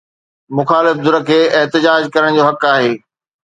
[0.57, 2.93] مخالف ڌر کي احتجاج ڪرڻ جو حق آهي.